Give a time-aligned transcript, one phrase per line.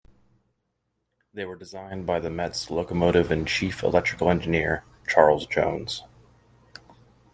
[1.31, 6.01] They were designed by The Met's Locomotive and Chief Electrical Engineer, Charles Jones.